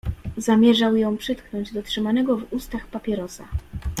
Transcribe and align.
"Zamierzał 0.37 0.95
ją 0.95 1.17
przytknąć 1.17 1.73
do 1.73 1.83
trzymanego 1.83 2.37
w 2.37 2.53
ustach 2.53 2.87
papierosa." 2.87 3.47